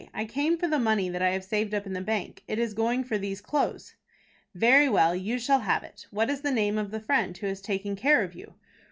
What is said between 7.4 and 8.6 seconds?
has taken care of you?"